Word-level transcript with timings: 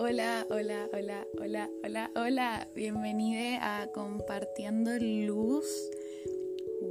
Hola, 0.00 0.46
hola, 0.48 0.88
hola, 0.92 1.26
hola, 1.40 1.68
hola, 1.82 2.10
hola. 2.14 2.68
Bienvenida 2.72 3.80
a 3.80 3.88
Compartiendo 3.88 4.92
Luz. 5.00 5.66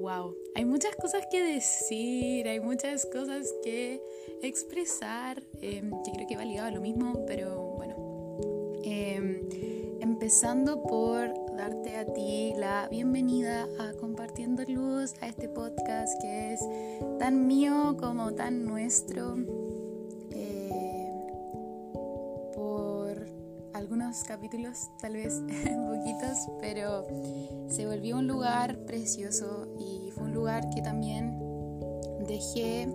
Wow, 0.02 0.36
hay 0.55 0.65
muchas 0.65 0.93
cosas 0.97 1.25
que 1.31 1.41
decir, 1.41 2.45
hay 2.49 2.59
muchas 2.59 3.05
cosas 3.05 3.49
que 3.63 4.02
expresar. 4.43 5.41
Eh, 5.62 5.81
yo 5.84 6.13
creo 6.16 6.27
que 6.27 6.35
va 6.35 6.43
ligado 6.43 6.67
a 6.67 6.71
lo 6.71 6.81
mismo, 6.81 7.25
pero 7.25 7.75
bueno. 7.77 7.95
Em, 8.84 9.39
empezando 10.02 10.84
por 10.84 11.34
darte 11.55 11.95
a 11.95 12.05
ti 12.12 12.55
la 12.58 12.89
bienvenida 12.89 13.70
a 13.80 13.94
Compartiendo 13.94 14.63
Luz, 14.67 15.13
a 15.21 15.27
este 15.27 15.48
podcast 15.48 16.21
que 16.21 16.52
es 16.55 16.59
tan 17.20 17.48
mío 17.48 17.95
como 17.98 18.34
tan 18.34 18.66
nuestro 18.66 19.38
algunos 23.88 24.26
capítulos, 24.26 24.90
tal 25.00 25.14
vez 25.14 25.41
poquitos, 25.48 26.50
pero 26.59 27.08
se 27.70 27.86
volvió 27.86 28.18
un 28.18 28.27
lugar 28.27 28.80
precioso 28.80 29.73
y 29.80 30.12
fue 30.12 30.26
un 30.26 30.34
lugar 30.34 30.70
que 30.76 30.82
también 30.82 31.40
dejé 32.27 32.90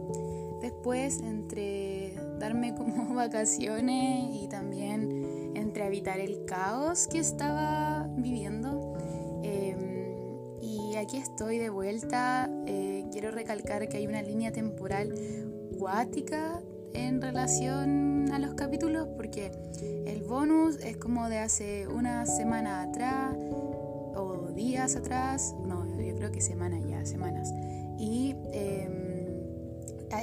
después 0.60 1.22
entre 1.22 2.12
darme 2.38 2.74
como 2.74 3.14
vacaciones 3.14 4.36
y 4.36 4.48
también 4.48 5.52
entre 5.54 5.84
habitar 5.84 6.20
el 6.20 6.44
caos 6.44 7.06
que 7.06 7.20
estaba 7.20 8.06
viviendo. 8.18 8.94
Em, 9.42 10.60
y 10.60 10.96
aquí 10.96 11.16
estoy 11.16 11.56
de 11.56 11.70
vuelta. 11.70 12.50
Eh, 12.66 13.06
quiero 13.10 13.30
recalcar 13.30 13.88
que 13.88 13.96
hay 13.96 14.06
una 14.06 14.20
línea 14.20 14.52
temporal 14.52 15.14
cuática 15.78 16.60
en 16.92 17.22
relación 17.22 18.11
a 18.30 18.38
los 18.38 18.54
capítulos 18.54 19.08
porque 19.16 19.52
el 20.06 20.22
bonus 20.22 20.76
es 20.76 20.96
como 20.96 21.28
de 21.28 21.38
hace 21.38 21.86
una 21.88 22.26
semana 22.26 22.82
atrás 22.82 23.34
o 23.34 24.50
días 24.54 24.96
atrás, 24.96 25.54
no, 25.66 25.84
yo 26.00 26.14
creo 26.16 26.30
que 26.30 26.40
semanas 26.40 26.84
ya, 26.86 27.04
semanas. 27.04 27.50
Y, 27.98 28.34
eh, 28.52 28.88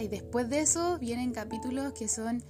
después 0.10 0.50
de 0.50 0.62
eso 0.62 0.98
vienen 1.00 1.34
capítulos 1.34 1.94
que 1.94 2.08
son 2.08 2.44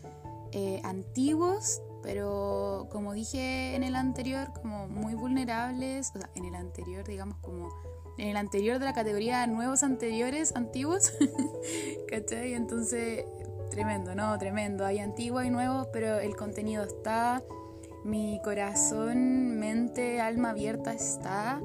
eh, 0.52 0.82
antiguos, 0.84 1.82
pero 2.04 2.88
como 2.92 3.14
dije 3.14 3.76
en 3.76 3.84
el 3.84 3.96
anterior, 3.96 4.52
como 4.54 4.88
muy 4.88 5.14
vulnerables, 5.14 6.12
o 6.16 6.20
sea, 6.20 6.30
en 6.36 6.46
el 6.46 6.56
anterior, 6.56 7.06
digamos, 7.06 7.38
como 7.38 7.70
en 8.18 8.28
el 8.28 8.38
anterior 8.38 8.80
de 8.80 8.86
la 8.86 8.94
categoría 8.94 9.48
nuevos 9.48 9.84
anteriores, 9.84 10.56
antiguos, 10.56 11.14
¿cachai? 12.10 12.54
Entonces 12.54 13.26
Tremendo, 13.70 14.16
¿no? 14.16 14.38
Tremendo. 14.38 14.86
Hay 14.86 15.00
antiguo 15.00 15.44
y 15.44 15.50
nuevo, 15.50 15.88
pero 15.94 16.20
el 16.20 16.36
contenido 16.36 16.84
está. 16.84 17.44
Mi 18.04 18.40
corazón, 18.44 19.60
mente, 19.60 20.20
alma 20.22 20.52
abierta 20.52 20.94
está. 20.94 21.62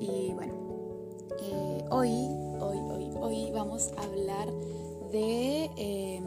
Y 0.00 0.32
bueno, 0.34 0.54
eh, 1.40 1.84
hoy, 1.90 2.10
hoy, 2.60 2.78
hoy, 2.78 3.10
hoy 3.14 3.50
vamos 3.52 3.92
a 3.96 4.02
hablar 4.02 4.48
de, 5.12 5.70
em, 5.76 6.24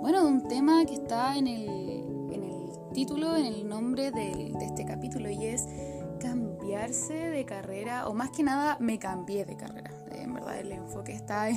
bueno, 0.00 0.22
de 0.22 0.26
un 0.28 0.48
tema 0.48 0.84
que 0.84 0.94
está 0.94 1.36
en 1.36 1.48
el, 1.48 1.68
en 2.32 2.44
el 2.44 2.92
título, 2.92 3.36
en 3.36 3.46
el 3.46 3.68
nombre 3.68 4.12
de, 4.12 4.54
este 4.60 4.84
capítulo 4.84 5.28
y 5.28 5.46
es 5.46 5.66
cambiarse 6.20 7.14
de 7.14 7.44
carrera, 7.44 8.06
o 8.08 8.14
más 8.14 8.30
que 8.30 8.44
nada 8.44 8.76
me 8.78 8.98
cambié 8.98 9.44
de 9.44 9.56
carrera. 9.56 9.90
En 10.12 10.34
verdad 10.34 10.60
el 10.60 10.70
enfoque 10.70 11.12
está 11.12 11.48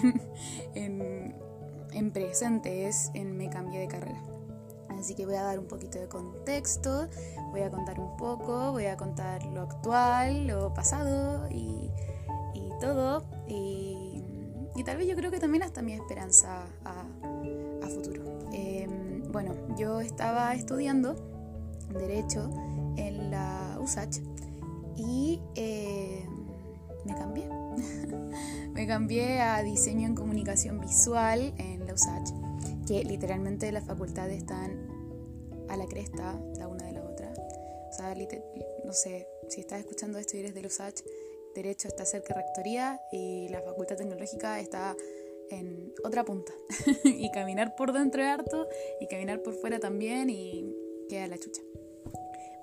en 0.73 1.35
en 1.93 2.11
presente 2.11 2.87
es 2.87 3.11
en 3.13 3.37
me 3.37 3.49
cambié 3.49 3.79
de 3.79 3.87
carrera. 3.87 4.21
Así 4.89 5.15
que 5.15 5.25
voy 5.25 5.35
a 5.35 5.43
dar 5.43 5.59
un 5.59 5.65
poquito 5.65 5.99
de 5.99 6.07
contexto, 6.07 7.09
voy 7.51 7.61
a 7.61 7.69
contar 7.69 7.99
un 7.99 8.15
poco, 8.15 8.71
voy 8.71 8.85
a 8.85 8.95
contar 8.95 9.45
lo 9.45 9.61
actual, 9.61 10.47
lo 10.47 10.73
pasado 10.73 11.49
y, 11.49 11.89
y 12.53 12.69
todo. 12.79 13.23
Y, 13.47 14.23
y, 14.75 14.83
tal 14.83 14.97
vez 14.97 15.07
yo 15.07 15.15
creo 15.15 15.29
que 15.29 15.39
también 15.39 15.63
hasta 15.63 15.81
mi 15.81 15.93
esperanza 15.93 16.65
a, 16.85 17.01
a 17.83 17.87
futuro. 17.87 18.23
Em, 18.53 19.29
bueno, 19.31 19.53
yo 19.77 19.99
estaba 19.99 20.53
estudiando 20.53 21.15
Derecho 21.89 22.49
en 22.95 23.29
la 23.29 23.77
USACH 23.79 24.19
y 24.95 25.41
eh, 25.55 26.25
me 27.05 27.13
cambié. 27.13 27.49
me 28.73 28.87
cambié 28.87 29.41
a 29.41 29.61
diseño 29.63 30.07
en 30.07 30.15
comunicación 30.15 30.79
visual 30.79 31.53
USACH, 31.93 32.29
que 32.87 33.03
literalmente 33.03 33.71
las 33.71 33.85
facultades 33.85 34.37
están 34.37 34.87
a 35.69 35.77
la 35.77 35.85
cresta 35.87 36.39
la 36.57 36.67
una 36.67 36.85
de 36.85 36.93
la 36.93 37.03
otra. 37.03 37.33
O 37.89 37.93
sea, 37.93 38.15
no 38.85 38.93
sé, 38.93 39.27
si 39.49 39.61
estás 39.61 39.79
escuchando 39.79 40.17
esto 40.17 40.37
y 40.37 40.41
eres 40.41 40.53
de 40.53 40.65
USACH, 40.65 41.01
Derecho 41.55 41.87
está 41.87 42.03
cerca 42.05 42.33
de 42.33 42.41
Rectoría 42.41 42.99
y 43.11 43.47
la 43.49 43.61
Facultad 43.61 43.97
Tecnológica 43.97 44.59
está 44.59 44.95
en 45.51 45.93
otra 46.03 46.23
punta. 46.25 46.51
y 47.03 47.29
caminar 47.31 47.75
por 47.75 47.93
dentro 47.93 48.21
es 48.21 48.27
harto 48.27 48.67
y 48.99 49.07
caminar 49.07 49.41
por 49.41 49.53
fuera 49.53 49.79
también 49.79 50.29
y 50.29 50.65
queda 51.09 51.27
la 51.27 51.37
chucha. 51.37 51.61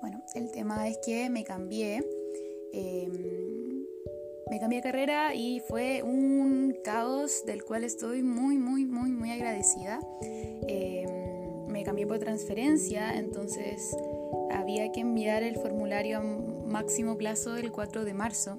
Bueno, 0.01 0.21
el 0.33 0.51
tema 0.51 0.87
es 0.87 0.97
que 0.97 1.29
me 1.29 1.43
cambié. 1.43 2.03
Em, 2.73 3.85
me 4.49 4.59
cambié 4.59 4.79
de 4.79 4.83
carrera 4.83 5.33
y 5.33 5.61
fue 5.61 6.03
un 6.03 6.60
caos 6.83 7.43
del 7.45 7.63
cual 7.63 7.83
estoy 7.83 8.23
muy, 8.23 8.57
muy, 8.57 8.85
muy, 8.85 9.11
muy 9.11 9.31
agradecida. 9.31 9.99
Em, 10.21 11.67
me 11.67 11.83
cambié 11.83 12.05
por 12.05 12.19
transferencia, 12.19 13.17
entonces 13.17 13.95
había 14.51 14.91
que 14.91 15.01
enviar 15.01 15.43
el 15.43 15.57
formulario 15.57 16.19
a 16.19 16.21
máximo 16.21 17.17
plazo 17.17 17.55
el 17.55 17.71
4 17.71 18.05
de 18.05 18.13
marzo. 18.13 18.57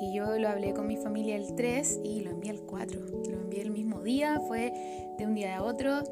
Y 0.00 0.14
yo 0.14 0.38
lo 0.38 0.48
hablé 0.48 0.74
con 0.74 0.86
mi 0.86 0.96
familia 0.96 1.36
el 1.36 1.54
3 1.54 2.00
y 2.04 2.20
lo 2.20 2.30
envié 2.30 2.52
el 2.52 2.60
4. 2.60 3.00
Lo 3.00 3.40
envié 3.40 3.62
el 3.62 3.70
mismo 3.70 4.02
día, 4.02 4.40
fue 4.46 4.72
de 5.18 5.26
un 5.26 5.34
día 5.34 5.56
a 5.56 5.62
otro. 5.62 6.02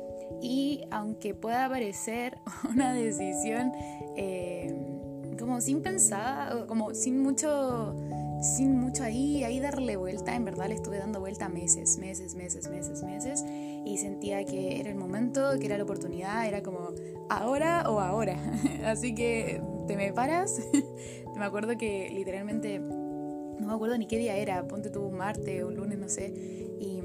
Y 0.43 0.83
aunque 0.91 1.35
pueda 1.35 1.69
parecer 1.69 2.39
una 2.71 2.93
decisión 2.93 3.73
em, 4.17 5.37
como 5.39 5.61
sin 5.61 5.83
pensar, 5.83 6.67
como 6.67 6.95
sin 6.95 7.21
mucho 7.21 7.95
sin 8.41 8.79
mucho 8.79 9.05
ahí, 9.05 9.45
ahí 9.45 9.61
darle 9.61 9.97
vuelta. 9.97 10.35
En 10.35 10.45
verdad 10.45 10.69
le 10.69 10.75
estuve 10.75 10.99
dando 10.99 11.21
vuelta 11.21 11.49
meses, 11.49 11.99
meses, 11.99 12.35
meses, 12.35 12.69
meses, 12.69 13.03
meses. 13.03 13.45
Y 13.85 13.99
sentía 13.99 14.45
que 14.45 14.81
era 14.81 14.91
el 14.91 14.97
momento, 14.97 15.59
que 15.59 15.67
era 15.67 15.77
la 15.77 15.85
oportunidad, 15.85 16.47
era 16.47 16.63
como 16.63 16.91
ahora 17.29 17.89
o 17.89 18.01
ahora. 18.01 18.37
Así 18.85 19.15
que 19.15 19.61
te 19.87 19.97
me 19.97 20.13
paras. 20.13 20.61
me 21.37 21.45
acuerdo 21.45 21.77
que 21.77 22.11
literalmente, 22.11 22.79
no 22.79 23.67
me 23.67 23.73
acuerdo 23.73 23.97
ni 23.99 24.07
qué 24.07 24.19
día 24.19 24.37
era, 24.37 24.67
ponte 24.67 24.91
tú 24.91 25.03
un 25.03 25.17
martes 25.17 25.65
un 25.65 25.77
lunes, 25.77 25.99
no 25.99 26.09
sé. 26.09 26.33
Y 26.81 27.03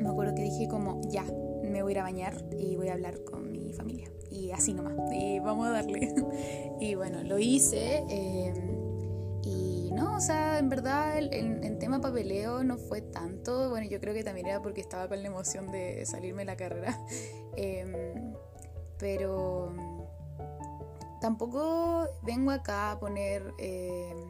me 0.00 0.08
acuerdo 0.08 0.34
que 0.34 0.42
dije 0.42 0.68
como, 0.68 1.00
ya, 1.10 1.24
me 1.62 1.82
voy 1.82 1.92
a 1.92 1.94
ir 1.94 1.98
a 2.00 2.02
bañar 2.02 2.44
y 2.58 2.76
voy 2.76 2.88
a 2.88 2.94
hablar 2.94 3.22
con 3.24 3.50
mi 3.52 3.72
familia. 3.72 4.10
Y 4.30 4.50
así 4.50 4.72
nomás. 4.72 4.94
Y 5.12 5.38
vamos 5.40 5.66
a 5.66 5.70
darle. 5.70 6.14
y 6.80 6.94
bueno, 6.94 7.22
lo 7.22 7.38
hice. 7.38 8.04
Eh, 8.08 8.67
o 10.18 10.20
sea, 10.20 10.58
en 10.58 10.68
verdad 10.68 11.16
el, 11.16 11.78
tema 11.78 12.00
papeleo 12.00 12.64
no 12.64 12.76
fue 12.76 13.02
tanto. 13.02 13.70
Bueno, 13.70 13.88
yo 13.88 14.00
creo 14.00 14.12
que 14.12 14.24
también 14.24 14.48
era 14.48 14.60
porque 14.60 14.80
estaba 14.80 15.06
con 15.06 15.22
la 15.22 15.28
emoción 15.28 15.70
de 15.70 16.04
salirme 16.06 16.42
de 16.42 16.46
la 16.46 16.56
carrera. 16.56 16.98
Em, 17.56 18.34
pero 18.98 19.74
tampoco 21.20 22.08
vengo 22.22 22.50
acá 22.50 22.92
a 22.92 22.98
poner 23.00 23.52
em, 23.58 24.28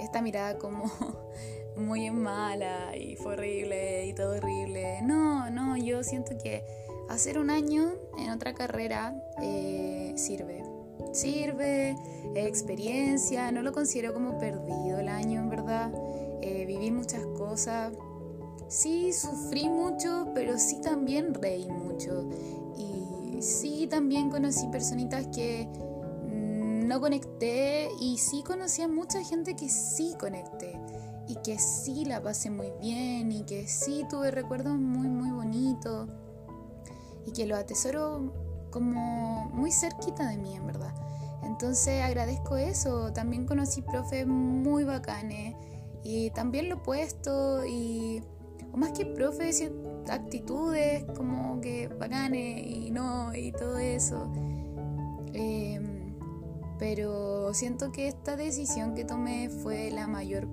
esta 0.00 0.22
mirada 0.22 0.58
como 0.58 0.84
muy 1.76 2.10
mala 2.10 2.96
y 2.96 3.14
fue 3.14 3.34
horrible 3.34 4.06
y 4.06 4.14
todo 4.14 4.36
horrible. 4.36 5.02
No, 5.02 5.50
no, 5.50 5.76
yo 5.76 6.02
siento 6.02 6.36
que 6.36 6.64
hacer 7.08 7.38
un 7.38 7.50
año 7.50 7.92
en 8.18 8.30
otra 8.30 8.54
carrera 8.54 9.14
eh, 9.40 10.14
sirve 10.16 10.67
sirve, 11.12 11.96
experiencia, 12.34 13.50
no 13.52 13.62
lo 13.62 13.72
considero 13.72 14.14
como 14.14 14.38
perdido 14.38 14.98
el 14.98 15.08
año, 15.08 15.40
en 15.40 15.50
verdad. 15.50 15.92
Eh, 16.42 16.64
viví 16.66 16.90
muchas 16.90 17.24
cosas. 17.36 17.92
Sí, 18.68 19.12
sufrí 19.12 19.68
mucho, 19.68 20.28
pero 20.34 20.58
sí 20.58 20.80
también 20.80 21.34
reí 21.34 21.70
mucho. 21.70 22.28
Y 22.76 23.42
sí 23.42 23.86
también 23.88 24.30
conocí 24.30 24.66
personitas 24.68 25.26
que 25.28 25.68
no 26.88 27.00
conecté 27.00 27.90
y 28.00 28.16
sí 28.16 28.42
conocí 28.42 28.82
a 28.82 28.88
mucha 28.88 29.22
gente 29.22 29.54
que 29.54 29.68
sí 29.68 30.14
conecté 30.18 30.80
y 31.28 31.36
que 31.44 31.58
sí 31.58 32.06
la 32.06 32.22
pasé 32.22 32.48
muy 32.48 32.72
bien 32.80 33.30
y 33.30 33.44
que 33.44 33.66
sí 33.68 34.06
tuve 34.08 34.30
recuerdos 34.30 34.78
muy 34.78 35.06
muy 35.06 35.30
bonitos 35.30 36.08
y 37.26 37.32
que 37.32 37.46
lo 37.46 37.56
atesoro 37.56 38.32
como 38.78 39.50
muy 39.52 39.72
cerquita 39.72 40.28
de 40.28 40.36
mí, 40.36 40.54
en 40.54 40.64
verdad. 40.64 40.94
Entonces 41.42 42.00
agradezco 42.00 42.56
eso. 42.56 43.12
También 43.12 43.44
conocí 43.44 43.82
profes 43.82 44.24
muy 44.24 44.84
bacanes 44.84 45.56
y 46.04 46.30
también 46.30 46.68
lo 46.68 46.76
he 46.76 46.78
puesto 46.78 47.66
y, 47.66 48.22
o 48.72 48.76
más 48.76 48.92
que 48.92 49.04
profes, 49.04 49.68
actitudes 50.08 51.04
como 51.16 51.60
que 51.60 51.88
bacanes 51.88 52.64
y 52.64 52.92
no, 52.92 53.34
y 53.34 53.50
todo 53.50 53.78
eso. 53.78 54.32
Em, 55.32 56.14
pero 56.78 57.52
siento 57.52 57.90
que 57.90 58.06
esta 58.06 58.36
decisión 58.36 58.94
que 58.94 59.04
tomé 59.04 59.48
fue 59.48 59.90
la 59.90 60.06
mayor 60.06 60.46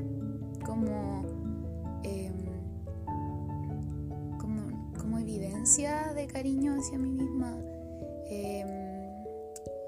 como, 0.65 1.21
em, 2.01 2.33
como, 4.39 4.91
como, 4.97 5.19
evidencia 5.19 6.11
de 6.15 6.25
cariño 6.25 6.73
hacia 6.79 6.97
mí 6.97 7.11
misma. 7.11 7.74
Em, 8.25 9.23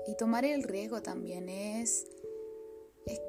y 0.07 0.15
tomar 0.15 0.45
el 0.45 0.63
riesgo 0.63 1.01
también 1.01 1.49
es, 1.49 2.05
es, 3.05 3.19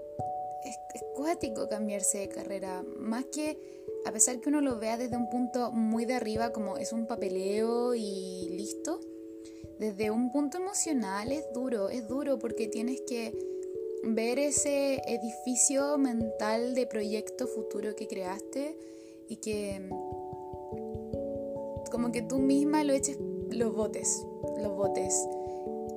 es, 0.64 1.04
cuático 1.14 1.68
cambiarse 1.68 2.18
de 2.18 2.28
carrera. 2.28 2.84
Más 2.98 3.24
que, 3.26 3.58
a 4.04 4.12
pesar 4.12 4.40
que 4.40 4.48
uno 4.48 4.60
lo 4.60 4.78
vea 4.78 4.96
desde 4.96 5.16
un 5.16 5.28
punto 5.28 5.72
muy 5.72 6.04
de 6.04 6.14
arriba, 6.14 6.52
como 6.52 6.76
es 6.76 6.92
un 6.92 7.06
papeleo 7.06 7.94
y 7.94 8.48
listo, 8.50 9.00
desde 9.78 10.10
un 10.10 10.30
punto 10.30 10.58
emocional 10.58 11.32
es 11.32 11.44
duro, 11.52 11.88
es 11.88 12.06
duro 12.08 12.38
porque 12.38 12.68
tienes 12.68 13.00
que 13.02 13.32
ver 14.02 14.38
ese 14.38 15.00
edificio 15.06 15.98
mental 15.98 16.74
de 16.74 16.86
proyecto 16.86 17.46
futuro 17.46 17.94
que 17.94 18.06
creaste 18.06 18.76
y 19.28 19.36
que 19.36 19.88
como 21.90 22.12
que 22.12 22.22
tú 22.22 22.38
misma 22.38 22.84
lo 22.84 22.92
eches 22.92 23.18
los 23.50 23.74
botes, 23.74 24.24
los 24.58 24.76
botes 24.76 25.26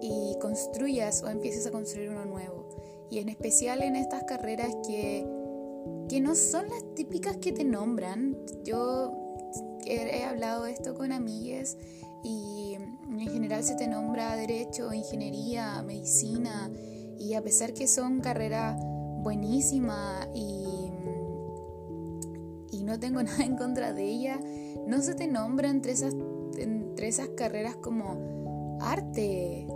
y 0.01 0.35
construyas 0.39 1.23
o 1.23 1.29
empieces 1.29 1.67
a 1.67 1.71
construir 1.71 2.09
uno 2.09 2.25
nuevo. 2.25 2.67
Y 3.09 3.19
en 3.19 3.29
especial 3.29 3.83
en 3.83 3.95
estas 3.95 4.23
carreras 4.23 4.75
que, 4.87 5.27
que 6.09 6.21
no 6.21 6.35
son 6.35 6.69
las 6.69 6.83
típicas 6.95 7.37
que 7.37 7.51
te 7.51 7.63
nombran. 7.63 8.37
Yo 8.63 9.13
he 9.85 10.23
hablado 10.23 10.65
esto 10.65 10.95
con 10.95 11.11
amigas 11.11 11.77
y 12.23 12.75
en 12.75 13.19
general 13.19 13.63
se 13.63 13.75
te 13.75 13.87
nombra 13.87 14.35
derecho, 14.35 14.93
ingeniería, 14.93 15.81
medicina 15.83 16.71
y 17.17 17.33
a 17.33 17.41
pesar 17.41 17.73
que 17.73 17.87
son 17.87 18.21
carreras 18.21 18.79
buenísimas 19.23 20.27
y, 20.33 20.91
y 22.71 22.83
no 22.83 22.99
tengo 22.99 23.21
nada 23.23 23.43
en 23.43 23.55
contra 23.57 23.93
de 23.93 24.03
ella, 24.05 24.39
no 24.87 25.01
se 25.01 25.15
te 25.15 25.27
nombra 25.27 25.69
entre 25.69 25.91
esas, 25.91 26.15
entre 26.57 27.07
esas 27.07 27.29
carreras 27.29 27.75
como 27.75 28.50
arte, 28.81 29.67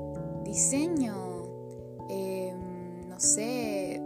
diseño, 0.43 1.15
em, 2.09 3.07
no 3.09 3.19
sé, 3.19 4.01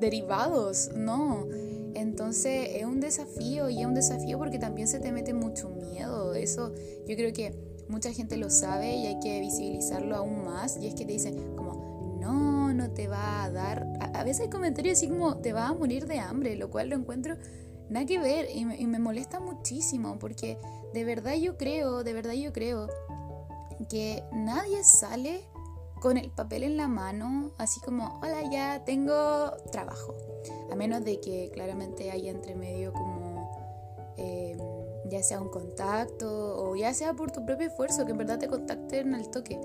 derivados, 0.00 0.90
no. 0.94 1.46
Entonces 1.94 2.70
es 2.74 2.84
un 2.84 3.00
desafío 3.00 3.70
y 3.70 3.80
es 3.80 3.86
un 3.86 3.94
desafío 3.94 4.38
porque 4.38 4.58
también 4.58 4.86
se 4.88 5.00
te 5.00 5.12
mete 5.12 5.32
mucho 5.32 5.70
miedo. 5.70 6.34
Eso 6.34 6.74
yo 7.06 7.16
creo 7.16 7.32
que 7.32 7.54
mucha 7.88 8.12
gente 8.12 8.36
lo 8.36 8.50
sabe 8.50 8.94
y 8.94 9.06
hay 9.06 9.18
que 9.20 9.40
visibilizarlo 9.40 10.16
aún 10.16 10.44
más. 10.44 10.76
Y 10.76 10.86
es 10.86 10.94
que 10.94 11.06
te 11.06 11.12
dicen 11.12 11.56
como, 11.56 12.18
no, 12.20 12.74
no 12.74 12.90
te 12.90 13.08
va 13.08 13.44
a 13.44 13.50
dar. 13.50 13.86
A, 14.14 14.24
veces 14.24 14.42
hay 14.42 14.50
comentarios 14.50 14.98
así 14.98 15.08
como 15.08 15.38
te 15.38 15.52
va 15.52 15.68
a 15.68 15.74
morir 15.74 16.06
de 16.06 16.18
hambre, 16.18 16.56
lo 16.56 16.70
cual 16.70 16.90
lo 16.90 16.96
encuentro 16.96 17.36
nada 17.88 18.04
que 18.04 18.18
ver 18.18 18.48
y 18.52 18.64
me, 18.64 18.76
y 18.76 18.86
me 18.86 18.98
molesta 18.98 19.38
muchísimo 19.38 20.18
porque 20.18 20.58
de 20.92 21.04
verdad 21.04 21.34
yo 21.34 21.56
creo, 21.56 22.02
de 22.02 22.12
verdad 22.12 22.32
yo 22.32 22.52
creo 22.52 22.88
que 23.88 24.22
nadie 24.32 24.82
sale 24.84 25.44
con 26.00 26.16
el 26.16 26.30
papel 26.30 26.62
en 26.62 26.76
la 26.76 26.88
mano, 26.88 27.52
así 27.58 27.80
como, 27.80 28.20
hola, 28.22 28.42
ya 28.50 28.84
tengo 28.84 29.52
trabajo. 29.72 30.14
A 30.70 30.76
menos 30.76 31.04
de 31.04 31.20
que 31.20 31.50
claramente 31.52 32.10
haya 32.10 32.30
entre 32.30 32.54
medio 32.54 32.92
como, 32.92 34.14
eh, 34.16 34.56
ya 35.06 35.22
sea 35.22 35.40
un 35.40 35.48
contacto 35.48 36.58
o 36.58 36.76
ya 36.76 36.92
sea 36.94 37.14
por 37.14 37.30
tu 37.30 37.44
propio 37.44 37.68
esfuerzo, 37.68 38.04
que 38.04 38.12
en 38.12 38.18
verdad 38.18 38.38
te 38.38 38.48
contacten 38.48 39.14
al 39.14 39.30
toque 39.30 39.58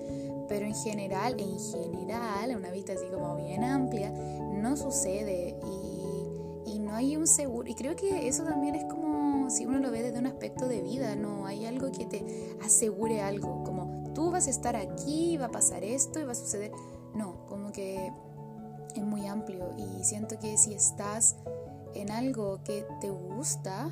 pero 0.51 0.65
en 0.65 0.75
general, 0.75 1.37
en 1.39 1.57
general, 1.57 2.57
una 2.57 2.71
vista 2.71 2.91
así 2.91 3.05
como 3.09 3.37
bien 3.37 3.63
amplia, 3.63 4.11
no 4.11 4.75
sucede 4.75 5.57
y, 5.65 6.73
y 6.73 6.79
no 6.79 6.93
hay 6.93 7.15
un 7.15 7.25
seguro. 7.25 7.69
Y 7.69 7.73
creo 7.73 7.95
que 7.95 8.27
eso 8.27 8.43
también 8.43 8.75
es 8.75 8.83
como 8.83 9.49
si 9.49 9.65
uno 9.65 9.79
lo 9.79 9.91
ve 9.91 10.03
desde 10.03 10.19
un 10.19 10.25
aspecto 10.25 10.67
de 10.67 10.81
vida, 10.81 11.15
no 11.15 11.45
hay 11.45 11.65
algo 11.65 11.89
que 11.93 12.05
te 12.05 12.25
asegure 12.61 13.21
algo, 13.21 13.63
como 13.63 13.90
tú 14.13 14.31
vas 14.31 14.47
a 14.47 14.49
estar 14.49 14.75
aquí, 14.75 15.37
va 15.37 15.45
a 15.45 15.51
pasar 15.51 15.83
esto 15.83 16.19
y 16.19 16.23
va 16.23 16.31
a 16.31 16.35
suceder. 16.35 16.71
No, 17.13 17.45
como 17.47 17.71
que 17.71 18.11
es 18.95 19.03
muy 19.03 19.27
amplio 19.27 19.73
y 19.77 20.03
siento 20.03 20.39
que 20.39 20.57
si 20.57 20.73
estás 20.73 21.35
en 21.93 22.11
algo 22.11 22.59
que 22.63 22.85
te 22.99 23.09
gusta, 23.09 23.89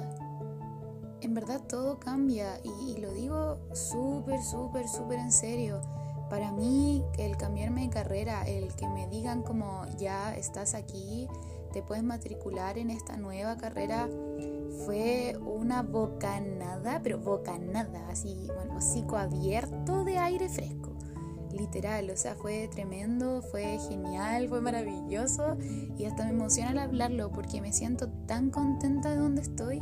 en 1.22 1.34
verdad 1.34 1.62
todo 1.68 2.00
cambia 2.00 2.60
y, 2.64 2.98
lo 2.98 3.12
digo 3.12 3.58
súper, 3.74 4.42
súper, 4.42 4.88
súper 4.88 5.20
en 5.20 5.32
serio. 5.32 5.82
Para 6.30 6.52
mí, 6.52 7.04
el 7.18 7.38
cambiarme 7.38 7.82
de 7.82 7.90
carrera, 7.90 8.44
el 8.48 8.74
que 8.76 8.88
me 8.88 9.08
digan 9.08 9.42
como 9.42 9.86
ya 9.98 10.36
estás 10.36 10.76
aquí, 10.76 11.28
te 11.74 11.82
puedes 11.82 12.04
matricular 12.04 12.78
en 12.78 12.90
esta 12.90 13.18
nueva 13.18 13.58
carrera, 13.58 14.08
fue 14.86 15.38
una 15.42 15.84
bocanada, 15.84 17.02
pero 17.04 17.20
bocanada, 17.20 18.08
así, 18.10 18.48
bueno, 18.56 18.78
hocico 18.78 19.18
abierto 19.18 20.04
de 20.04 20.18
aire 20.18 20.50
fresco, 20.50 20.96
literal, 21.52 22.10
o 22.10 22.18
sea, 22.18 22.36
fue 22.36 22.68
tremendo, 22.68 23.42
fue 23.42 23.78
genial, 23.88 24.48
fue 24.50 24.62
maravilloso 24.62 25.58
y 25.98 26.06
hasta 26.06 26.26
me 26.26 26.32
emociona 26.32 26.72
al 26.72 26.80
hablarlo 26.80 27.32
porque 27.32 27.62
me 27.62 27.74
siento 27.74 28.10
tan 28.28 28.50
contenta 28.50 29.12
de 29.12 29.18
donde 29.18 29.42
estoy 29.42 29.82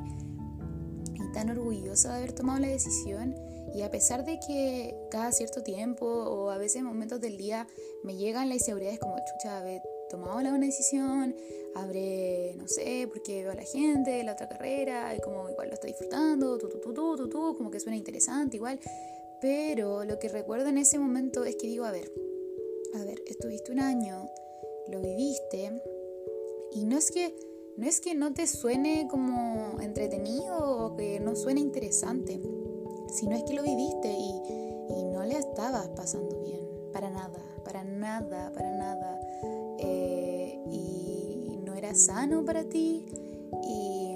y 1.13 1.31
tan 1.33 1.49
orgullosa 1.49 2.11
de 2.11 2.17
haber 2.17 2.33
tomado 2.33 2.59
la 2.59 2.67
decisión. 2.67 3.35
Y 3.73 3.81
a 3.81 3.91
pesar 3.91 4.23
de 4.25 4.39
que 4.39 4.95
cada 5.11 5.31
cierto 5.31 5.61
tiempo 5.61 6.05
o 6.05 6.49
a 6.49 6.57
veces 6.57 6.77
en 6.77 6.85
momentos 6.85 7.19
del 7.21 7.37
día 7.37 7.67
me 8.03 8.15
llegan 8.15 8.49
las 8.49 8.59
inseguridades 8.59 8.99
como, 8.99 9.17
chucha, 9.17 9.59
haber 9.59 9.81
tomado 10.09 10.41
la 10.41 10.49
buena 10.49 10.65
decisión, 10.65 11.35
habré, 11.75 12.55
no 12.57 12.67
sé, 12.67 13.07
porque 13.07 13.43
veo 13.43 13.51
a 13.51 13.55
la 13.55 13.63
gente, 13.63 14.23
la 14.23 14.33
otra 14.33 14.47
carrera, 14.47 15.15
y 15.15 15.19
como 15.19 15.49
igual 15.49 15.67
lo 15.67 15.73
estoy 15.73 15.91
disfrutando, 15.91 16.57
tú, 16.57 16.69
tú, 16.69 16.79
tú, 16.79 16.93
tú, 16.93 17.15
tú, 17.15 17.29
tú, 17.29 17.55
como 17.57 17.71
que 17.71 17.79
suena 17.79 17.97
interesante 17.97 18.57
igual. 18.57 18.79
Pero 19.39 20.03
lo 20.03 20.17
que 20.17 20.29
recuerdo 20.29 20.69
en 20.69 20.77
ese 20.79 20.97
momento 20.97 21.45
es 21.45 21.55
que 21.55 21.67
digo, 21.67 21.85
a 21.85 21.91
ver, 21.91 22.11
a 22.95 23.03
ver, 23.03 23.21
estuviste 23.27 23.71
un 23.71 23.79
año, 23.79 24.29
lo 24.87 25.01
viviste, 25.01 25.71
y 26.71 26.85
no 26.85 26.97
es 26.97 27.11
que 27.11 27.33
no 27.77 27.85
es 27.85 28.01
que 28.01 28.15
no 28.15 28.33
te 28.33 28.47
suene 28.47 29.07
como 29.07 29.79
entretenido 29.79 30.57
o 30.57 30.95
que 30.95 31.19
no 31.19 31.35
suene 31.35 31.61
interesante, 31.61 32.41
si 33.13 33.27
no 33.27 33.35
es 33.35 33.43
que 33.43 33.53
lo 33.53 33.61
viviste 33.61 34.09
y, 34.09 34.65
no 35.13 35.23
le 35.23 35.37
estabas 35.37 35.87
pasando 35.89 36.39
bien, 36.41 36.61
para 36.93 37.09
nada, 37.09 37.39
para 37.63 37.83
nada, 37.83 38.51
para 38.53 38.71
nada, 38.71 39.19
eh, 39.79 40.59
y 40.71 41.57
no 41.65 41.73
era 41.75 41.93
sano 41.93 42.43
para 42.45 42.63
ti, 42.63 43.05
y, 43.63 44.15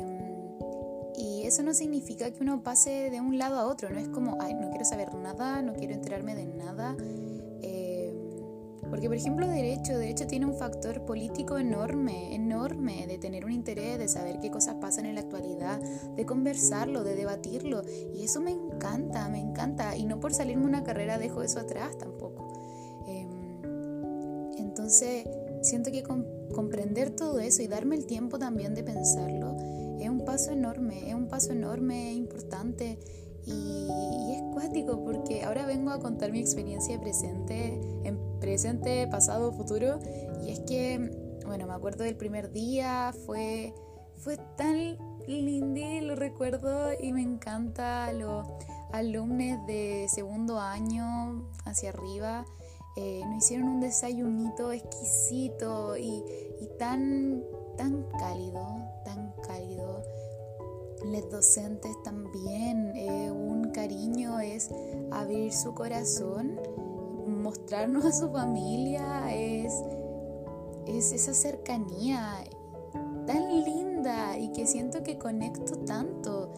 y, 1.18 1.44
eso 1.44 1.63
no 1.63 1.74
significa 1.74 2.32
que 2.32 2.41
uno 2.41 2.63
pase 2.63 3.10
de 3.10 3.20
un 3.22 3.38
lado 3.38 3.58
a 3.58 3.65
otro, 3.65 3.89
no 3.89 4.00
es 4.00 4.08
como, 4.08 4.38
ay, 4.39 4.53
no 4.53 4.70
quiero 4.70 4.86
saber 4.86 5.13
nada, 5.15 5.62
no 5.62 5.74
quiero 5.74 5.94
enterarme 5.94 6.36
de 6.36 6.46
nada, 6.46 6.96
porque, 8.91 9.08
por 9.08 9.15
ejemplo, 9.15 9.48
derecho, 9.48 9.98
derecho 9.98 10.27
tiene 10.27 10.46
un 10.46 10.53
factor 10.53 11.06
político 11.06 11.58
enorme, 11.58 12.36
enorme, 12.36 13.08
de 13.08 13.18
tener 13.18 13.46
un 13.46 13.53
interés, 13.53 13.98
de 13.98 14.10
saber 14.10 14.41
qué 14.41 14.51
cosas 14.51 14.75
pasan 14.82 15.06
en 15.06 15.15
la 15.15 15.22
actualidad, 15.22 15.80
de 15.80 16.25
conversarlo, 16.25 17.06
de 17.06 17.15
debatirlo. 17.15 17.84
Y 18.13 18.25
eso 18.25 18.41
me 18.41 18.51
encanta, 18.51 19.30
me 19.30 19.39
encanta. 19.39 19.96
Y 19.96 20.03
no 20.03 20.20
por 20.20 20.34
salirme 20.34 20.65
una 20.65 20.84
carrera 20.84 21.18
dejo 21.18 21.41
eso 21.41 21.62
atrás 21.62 21.98
tampoco. 21.98 22.51
Em, 23.08 23.30
entonces, 24.58 25.25
siento 25.62 25.91
que 25.91 26.03
comprender 26.03 27.12
todo 27.12 27.39
eso 27.39 27.62
y 27.62 27.68
darme 27.68 27.96
el 27.96 28.06
tiempo 28.06 28.39
también 28.39 28.74
de 28.74 28.84
pensarlo 28.84 29.58
es 30.01 30.10
un 30.10 30.25
paso 30.25 30.51
enorme, 30.51 31.10
es 31.10 31.13
un 31.13 31.27
paso 31.27 31.51
enorme, 31.51 32.13
importante. 32.13 33.00
Y, 33.46 33.51
y 33.51 34.36
es 34.36 34.41
cuático 34.53 35.03
porque 35.03 35.44
ahora 35.44 35.65
vengo 35.65 35.91
a 35.91 36.00
contar 36.00 36.32
mi 36.32 36.39
experiencia 36.39 37.00
presente 37.00 37.80
en 38.03 38.20
presente, 38.39 39.08
pasado, 39.08 39.51
futuro. 39.51 40.00
Y 40.44 40.51
es 40.51 40.60
que, 40.62 41.39
bueno, 41.46 41.68
me 41.68 41.74
acuerdo 41.74 42.03
del 42.03 42.15
primer 42.15 42.51
día, 42.51 43.13
fue, 43.25 43.74
fue 44.18 44.38
tan 44.58 44.98
lindo, 45.27 45.82
lo 46.08 46.15
recuerdo 46.15 46.89
y 47.00 47.13
me 47.13 47.22
encanta 47.22 48.12
los 48.12 48.48
alumnos 48.91 49.65
de 49.68 50.08
segundo 50.10 50.60
año 50.60 51.48
hacia 51.65 51.89
arriba. 51.89 52.46
Eh, 52.98 53.21
nos 53.25 53.43
hicieron 53.43 53.67
un 53.67 53.79
desayunito 53.79 54.71
exquisito 54.71 55.98
y, 55.98 56.24
tan, 56.77 57.43
tan 57.77 58.03
cálido, 58.19 58.65
tan 59.05 59.33
cálido. 59.48 60.03
Los 61.05 61.29
docentes 61.31 61.91
también, 62.03 62.91
eh, 62.95 63.31
un 63.31 63.71
cariño 63.71 64.39
es 64.39 64.69
abrir 65.12 65.51
su 65.51 65.74
corazón 65.74 66.60
mostrarnos 67.41 68.05
a 68.05 68.12
su 68.12 68.31
familia, 68.31 69.33
es, 69.33 69.74
es 70.86 71.12
esa 71.12 71.33
cercanía 71.33 72.43
tan 73.25 73.63
linda 73.63 74.38
y 74.38 74.51
que 74.51 74.65
siento 74.65 75.03
que 75.03 75.17
conecto 75.17 75.77
tanto. 75.79 76.51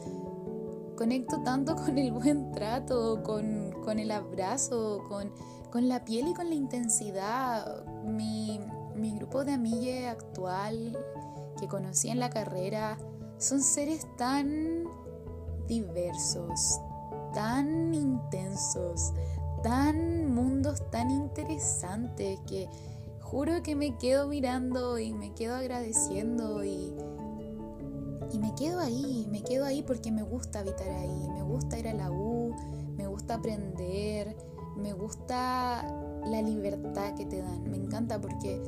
Conecto 0.98 1.42
tanto 1.44 1.76
con 1.84 1.98
el 1.98 2.12
buen 2.12 2.52
trato, 2.52 3.24
con, 3.24 4.00
el 4.00 4.12
abrazo, 4.12 5.04
con, 5.08 5.32
con 5.74 5.90
la 5.90 6.06
piel 6.06 6.28
y 6.28 6.34
con 6.36 6.50
la 6.50 6.54
intensidad. 6.54 7.84
Mi, 8.04 8.60
mi 8.96 9.16
grupo 9.16 9.44
de 9.44 9.54
amigas 9.54 10.12
actual 10.12 10.96
que 11.60 11.68
conocí 11.68 12.10
en 12.10 12.20
la 12.20 12.30
carrera 12.30 13.00
son 13.40 13.60
seres 13.60 14.06
tan 14.16 14.84
diversos, 15.68 16.80
tan 17.34 17.92
intensos, 17.92 19.14
tan 19.64 20.32
mundos 20.32 20.92
tan 20.92 21.10
interesantes 21.10 22.40
que 22.46 22.70
juro 23.20 23.64
que 23.64 23.76
me 23.76 23.98
quedo 23.98 24.28
mirando 24.28 25.00
y 25.00 25.12
me 25.12 25.34
quedo 25.34 25.56
agradeciendo 25.56 26.64
y, 26.64 26.94
y 28.32 28.38
me 28.38 28.54
quedo 28.54 28.80
ahí, 28.80 29.28
me 29.32 29.42
quedo 29.42 29.66
ahí 29.66 29.82
porque 29.82 30.12
me 30.12 30.22
gusta 30.22 30.60
habitar 30.60 30.88
ahí, 30.88 31.28
me 31.30 31.42
gusta 31.42 31.80
ir 31.80 31.88
a 31.88 31.96
la 31.96 32.12
U, 32.12 32.54
me 32.96 33.08
gusta 33.08 33.36
aprender, 33.36 34.38
me 34.76 34.94
gusta 34.94 35.86
la 36.26 36.42
libertad 36.42 37.16
que 37.16 37.26
te 37.26 37.40
dan, 37.40 37.70
me 37.70 37.78
encanta 37.78 38.20
porque 38.20 38.62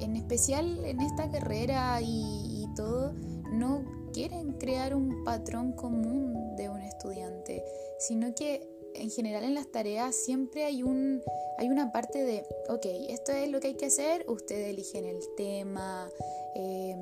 en 0.00 0.16
especial 0.16 0.84
en 0.84 1.00
esta 1.00 1.30
carrera 1.30 2.00
y, 2.00 2.66
todo, 2.76 3.12
no 3.50 3.82
quieren 4.12 4.52
crear 4.52 4.94
un 4.94 5.24
patrón 5.24 5.72
común 5.72 6.54
de 6.54 6.68
un 6.68 6.80
estudiante, 6.80 7.64
sino 7.98 8.32
que 8.34 8.68
en 8.94 9.10
general 9.10 9.42
en 9.42 9.54
las 9.54 9.70
tareas 9.72 10.14
siempre 10.14 10.64
hay, 10.64 10.84
un, 10.84 11.20
hay 11.58 11.68
una 11.68 11.90
parte 11.90 12.22
de, 12.22 12.44
ok, 12.68 12.86
esto 13.08 13.32
es 13.32 13.50
lo 13.50 13.58
que 13.58 13.68
hay 13.68 13.74
que 13.74 13.86
hacer, 13.86 14.24
ustedes 14.28 14.68
eligen 14.68 15.06
el 15.06 15.18
tema, 15.36 16.08
em, 16.54 17.00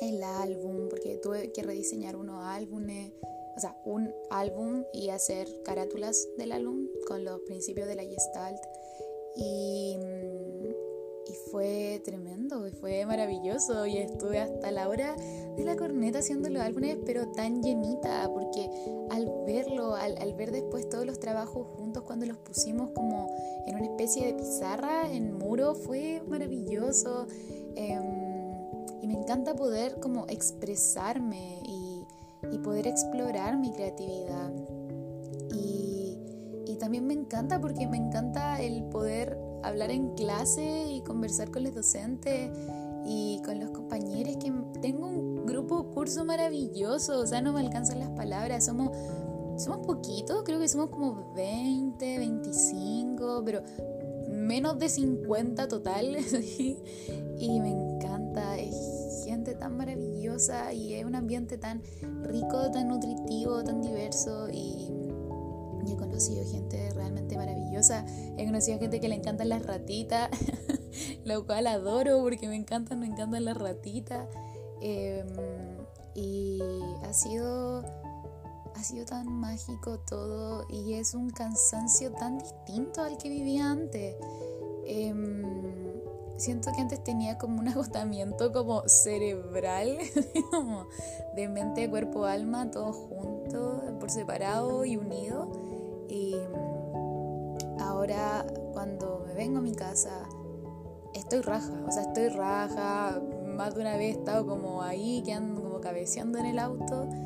el 0.00 0.22
álbum, 0.22 0.88
porque 0.88 1.16
tuve 1.16 1.52
que 1.52 1.62
rediseñar 1.62 2.16
unos 2.16 2.42
álbumes, 2.44 3.12
o 3.56 3.60
sea, 3.60 3.76
un 3.84 4.12
álbum 4.30 4.84
y 4.92 5.10
hacer 5.10 5.48
carátulas 5.64 6.28
del 6.38 6.52
álbum 6.52 6.86
con 7.06 7.24
los 7.24 7.40
principios 7.40 7.88
de 7.88 7.96
la 7.96 8.04
Gestalt. 8.04 8.60
Y 9.36 9.98
y 11.30 11.34
fue 11.50 12.00
tremendo, 12.04 12.64
fue 12.80 13.06
maravilloso 13.06 13.86
y 13.86 13.98
estuve 13.98 14.40
hasta 14.40 14.70
la 14.72 14.88
hora 14.88 15.14
de 15.56 15.64
la 15.64 15.76
corneta 15.76 16.18
haciendo 16.18 16.48
los 16.48 16.62
álbumes, 16.62 16.98
pero 17.06 17.28
tan 17.28 17.62
llenita, 17.62 18.28
porque 18.32 18.68
al 19.10 19.30
verlo, 19.46 19.94
al, 19.94 20.34
ver 20.34 20.50
después 20.50 20.88
todos 20.88 21.06
los 21.06 21.20
trabajos 21.20 21.66
juntos 21.76 22.02
cuando 22.02 22.26
los 22.26 22.36
pusimos 22.38 22.90
como 22.90 23.32
en 23.66 23.76
una 23.76 23.84
especie 23.84 24.26
de 24.26 24.34
pizarra, 24.34 25.12
en 25.12 25.34
muro, 25.34 25.74
fue 25.74 26.22
maravilloso. 26.26 27.26
Em, 27.76 28.19
y 29.02 29.06
me 29.06 29.14
encanta 29.14 29.54
poder 29.54 29.98
como 30.00 30.26
expresarme 30.28 31.60
y, 31.64 32.06
y 32.50 32.58
poder 32.58 32.86
explorar 32.86 33.58
mi 33.58 33.72
creatividad. 33.72 34.52
Y, 35.52 36.18
y 36.66 36.76
también 36.78 37.06
me 37.06 37.14
encanta 37.14 37.60
porque 37.60 37.86
me 37.86 37.96
encanta 37.96 38.60
el 38.60 38.84
poder 38.84 39.38
hablar 39.62 39.90
en 39.90 40.14
clase 40.14 40.86
y 40.88 41.02
conversar 41.02 41.50
con 41.50 41.64
los 41.64 41.74
docentes 41.74 42.50
y 43.04 43.40
con 43.44 43.58
los 43.58 43.70
compañeros, 43.70 44.36
que 44.36 44.52
tengo 44.80 45.06
un 45.06 45.46
grupo 45.46 45.90
curso 45.90 46.24
maravilloso, 46.24 47.20
o 47.20 47.26
sea, 47.26 47.40
no 47.40 47.52
me 47.52 47.60
alcanzan 47.60 47.98
las 47.98 48.10
palabras, 48.10 48.64
somos, 48.64 48.90
somos 49.56 49.86
poquitos, 49.86 50.42
creo 50.44 50.58
que 50.58 50.68
somos 50.68 50.90
como 50.90 51.32
20, 51.34 52.18
25, 52.18 53.42
pero 53.44 53.62
menos 54.40 54.78
de 54.78 54.88
50 54.88 55.68
total, 55.68 56.16
y 57.38 57.60
me 57.60 57.70
encanta, 57.70 58.58
es 58.58 59.24
gente 59.24 59.54
tan 59.54 59.76
maravillosa 59.76 60.72
y 60.72 60.94
es 60.94 61.04
un 61.04 61.14
ambiente 61.14 61.58
tan 61.58 61.82
rico, 62.22 62.70
tan 62.70 62.88
nutritivo, 62.88 63.62
tan 63.62 63.80
diverso 63.82 64.48
y 64.50 64.90
he 65.88 65.96
conocido 65.96 66.44
gente 66.44 66.90
realmente 66.94 67.36
maravillosa. 67.36 68.04
He 68.36 68.44
conocido 68.44 68.78
gente 68.78 69.00
que 69.00 69.08
le 69.08 69.16
encantan 69.16 69.48
las 69.48 69.64
ratitas, 69.64 70.30
lo 71.24 71.46
cual 71.46 71.66
adoro 71.66 72.20
porque 72.20 72.48
me 72.48 72.56
encantan, 72.56 73.00
me 73.00 73.06
encantan 73.06 73.44
las 73.44 73.56
ratitas. 73.56 74.28
Em, 74.80 75.26
y 76.14 76.60
ha 77.04 77.12
sido, 77.12 77.84
ha 78.74 78.82
sido 78.82 79.04
tan 79.04 79.30
mágico 79.32 79.98
todo 80.00 80.66
y 80.68 80.94
es 80.94 81.14
un 81.14 81.30
cansancio 81.30 82.12
tan 82.12 82.38
distinto 82.38 83.02
al 83.02 83.18
que 83.18 83.28
vivía 83.28 83.70
antes. 83.70 84.16
Em, 84.86 85.42
siento 86.36 86.72
que 86.72 86.80
antes 86.80 87.04
tenía 87.04 87.38
como 87.38 87.60
un 87.60 87.68
agotamiento 87.68 88.52
como 88.52 88.82
cerebral, 88.88 89.98
como 90.50 90.86
de 91.36 91.48
mente, 91.48 91.88
cuerpo, 91.88 92.24
alma, 92.24 92.70
todo 92.70 92.92
junto, 92.92 93.98
por 93.98 94.10
separado 94.10 94.84
y 94.84 94.96
unido. 94.96 95.50
Y 96.08 96.36
ahora 97.78 98.46
cuando 98.72 99.24
me 99.26 99.34
vengo 99.34 99.58
a 99.58 99.62
mi 99.62 99.74
casa, 99.74 100.28
estoy 101.14 101.40
raja, 101.40 101.72
o 101.86 101.92
sea, 101.92 102.02
estoy 102.02 102.28
raja, 102.28 103.20
más 103.56 103.74
de 103.74 103.82
una 103.82 103.96
vez 103.96 104.16
he 104.16 104.18
estado 104.18 104.46
como 104.46 104.82
ahí, 104.82 105.22
quedando 105.24 105.62
como 105.62 105.80
cabeceando 105.80 106.38
en 106.38 106.46
el 106.46 106.58
auto, 106.58 107.02
em, 107.02 107.19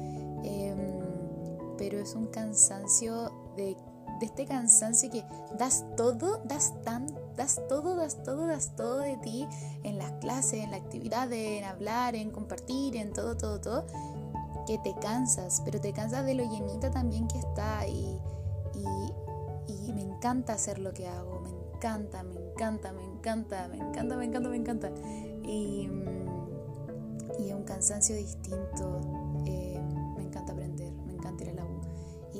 pero 1.84 1.98
es 1.98 2.14
un 2.14 2.28
cansancio 2.28 3.30
de, 3.56 3.76
de 4.18 4.26
este 4.26 4.46
cansancio 4.46 5.10
que 5.10 5.22
das 5.58 5.84
todo, 5.98 6.40
das 6.46 6.72
tanto 6.82 7.24
das 7.36 7.60
todo, 7.68 7.96
das 7.96 8.22
todo, 8.22 8.46
das 8.46 8.74
todo 8.74 9.00
de 9.00 9.18
ti 9.18 9.46
en 9.82 9.98
las 9.98 10.12
clases, 10.12 10.64
en 10.64 10.70
la 10.70 10.78
actividad, 10.78 11.30
en 11.30 11.64
hablar, 11.64 12.14
en 12.14 12.30
compartir, 12.30 12.96
en 12.96 13.12
todo, 13.12 13.36
todo, 13.36 13.60
todo, 13.60 13.86
que 14.66 14.78
te 14.78 14.94
cansas, 14.94 15.60
pero 15.64 15.78
te 15.78 15.92
cansas 15.92 16.24
de 16.24 16.34
lo 16.34 16.44
llenita 16.44 16.90
también 16.90 17.28
que 17.28 17.38
está 17.38 17.86
y, 17.86 18.18
y, 19.68 19.92
me 19.92 20.02
encanta 20.02 20.54
hacer 20.54 20.78
lo 20.78 20.94
que 20.94 21.06
hago, 21.06 21.40
me 21.40 21.50
encanta, 21.50 22.22
me 22.22 22.34
encanta, 22.34 22.92
me 22.92 23.04
encanta, 23.04 23.68
me 23.68 23.76
encanta, 23.76 24.16
me 24.16 24.24
encanta, 24.24 24.48
me 24.48 24.56
encanta. 24.56 24.90
Y, 25.42 25.90
y 27.38 27.48
es 27.48 27.54
un 27.54 27.64
cansancio 27.64 28.16
distinto, 28.16 29.00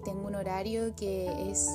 tengo 0.05 0.27
un 0.27 0.35
horario 0.35 0.95
que 0.97 1.51
es 1.51 1.69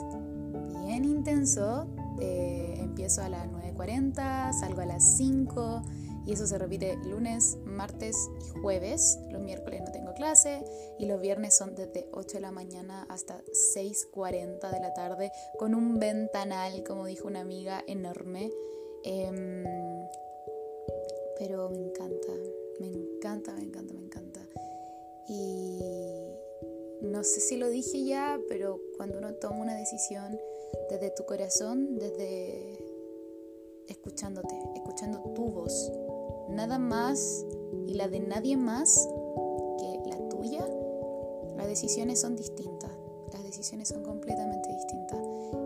bien 0.86 1.06
intenso, 1.06 1.88
eh, 2.20 2.78
empiezo 2.80 3.22
a 3.22 3.30
las 3.30 3.48
9.40, 3.48 4.54
salgo 4.54 4.82
a 4.82 4.86
las 4.86 5.18
5 5.18 5.82
y 6.26 6.34
eso 6.34 6.46
se 6.46 6.58
repite 6.58 6.96
lunes, 6.98 7.58
martes 7.66 8.30
y 8.40 8.60
jueves. 8.60 9.20
Los 9.32 9.42
miércoles 9.42 9.82
no 9.86 9.92
tengo 9.92 10.14
clase 10.14 10.64
y 11.00 11.06
los 11.06 11.20
viernes 11.22 11.58
son 11.58 11.76
desde 11.76 12.08
8 12.12 12.38
de 12.38 12.42
la 12.42 12.52
mañana 12.52 13.06
hasta 13.10 13.42
6.40 13.76 14.72
de 14.72 14.80
la 14.80 14.94
tarde 14.94 15.32
con 15.58 15.74
un 15.74 15.98
ventanal, 15.98 16.84
como 16.84 17.06
dijo 17.06 17.28
una 17.28 17.40
amiga, 17.40 17.84
enorme. 17.88 18.52
Em, 19.04 19.64
pero 21.38 21.70
me 21.70 21.80
encanta, 21.80 22.34
me 22.80 22.88
encanta, 22.88 23.54
me 23.54 23.64
encanta, 23.64 23.94
me 23.94 24.02
encanta. 24.02 24.42
Y 25.28 26.19
no 27.02 27.24
sé 27.24 27.40
si 27.40 27.58
lo 27.58 27.70
dije 27.70 28.04
ya, 28.04 28.40
pero 28.48 28.82
cuando 28.98 29.18
uno 29.18 29.34
toma 29.36 29.62
una 29.62 29.76
decisión 29.76 30.38
desde 30.90 31.12
tu 31.12 31.26
corazón, 31.26 31.98
desde 31.98 32.78
escuchándote, 33.88 34.56
escuchando 34.76 35.20
tu 35.34 35.46
voz, 35.46 35.92
nada 36.50 36.78
más 36.78 37.46
y 37.88 37.94
la 37.94 38.08
de 38.08 38.20
nadie 38.20 38.58
más 38.58 39.08
que 39.80 40.10
la 40.10 40.30
tuya, 40.30 40.68
las 41.58 41.68
decisiones 41.68 42.20
son 42.20 42.36
distintas, 42.36 42.92
las 43.32 43.44
decisiones 43.44 43.88
son 43.88 44.04
completamente 44.04 44.70
distintas. 44.70 45.20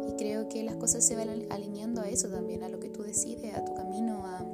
Y 0.10 0.16
creo 0.16 0.48
que 0.48 0.63
las 0.63 0.75
cosas 0.75 1.06
se 1.06 1.16
van 1.16 1.30
alineando 1.50 2.02
a 2.02 2.10
eso 2.10 2.30
también, 2.30 2.63
a 2.63 2.70
lo 2.70 2.80
que 2.80 2.90
tú 2.90 3.04
decides, 3.04 3.54
a 3.56 3.66
tu 3.66 3.74
camino, 3.74 4.25
a, 4.25 4.46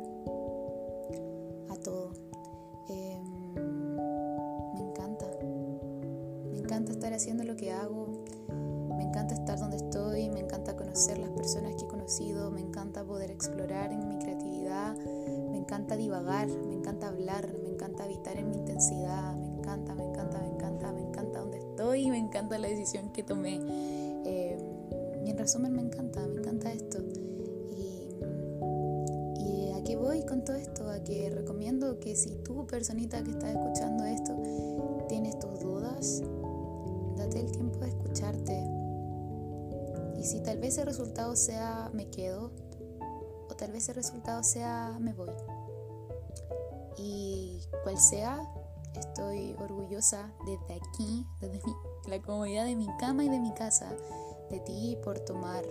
habitar 18.20 18.38
en 18.38 18.50
mi 18.50 18.58
intensidad, 18.58 19.36
me 19.36 19.48
encanta, 19.48 19.96
me 19.96 20.04
encanta, 20.04 20.40
me 20.40 20.48
encanta, 20.48 20.92
me 20.92 21.02
encanta 21.02 21.40
donde 21.40 21.58
estoy, 21.60 22.02
y 22.02 22.10
me 22.10 22.18
encanta 22.18 22.58
la 22.58 22.68
decisión 22.68 23.12
que 23.12 23.24
tomé. 23.24 23.60
Eh, 24.26 24.58
y 25.26 25.30
en 25.30 25.38
resumen 25.38 25.74
me 25.74 25.82
encanta, 25.82 26.28
me 26.28 26.40
encanta 26.40 26.72
esto. 26.72 27.00
Y, 27.72 28.16
y 29.42 29.72
a 29.72 29.84
qué 29.84 29.96
voy 29.96 30.26
con 30.26 30.44
todo 30.44 30.58
esto, 30.58 30.90
a 30.90 31.02
que 31.04 31.30
recomiendo 31.30 32.00
que 32.00 32.16
si 32.16 32.36
tú, 32.44 32.68
personita 32.68 33.24
que 33.24 33.32
estás 33.32 33.52
escuchando 33.52 34.04
esto, 34.04 34.36
tienes 35.08 35.40
tus 35.40 35.60
dudas, 35.60 36.22
date 37.18 37.40
el 37.40 37.52
tiempo 37.52 37.80
de 37.80 37.88
escucharte 37.88 38.64
y 40.18 40.24
si 40.26 40.42
tal 40.42 40.58
vez 40.58 40.78
el 40.78 40.86
resultado 40.86 41.36
sea 41.38 41.90
me 41.94 42.10
quedo, 42.10 42.52
o 43.50 43.56
tal 43.56 43.72
vez 43.72 43.88
el 43.88 43.96
resultado 43.96 44.44
sea 44.44 44.98
me 45.00 45.14
voy. 45.14 45.30
Y 47.02 47.62
cual 47.84 47.98
sea, 47.98 48.42
estoy 48.96 49.56
orgullosa 49.60 50.32
desde 50.46 50.76
aquí, 50.76 51.26
desde 51.40 51.62
la 52.08 52.22
comodidad 52.22 52.66
de 52.66 52.76
mi 52.76 52.88
cama 52.98 53.24
y 53.24 53.30
de 53.30 53.40
mi 53.40 53.54
casa, 53.54 53.90
de 54.50 54.60
ti 54.60 54.98
por 55.04 55.20
tomar 55.20 55.64